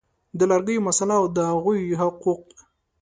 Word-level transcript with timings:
د 0.37 0.39
لږکیو 0.51 0.85
مسله 0.87 1.15
او 1.21 1.25
د 1.35 1.37
هغوی 1.51 1.81
حقوق 2.01 2.43